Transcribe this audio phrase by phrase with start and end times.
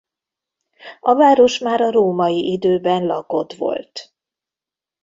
[0.99, 4.13] A város már a római időben lakott volt.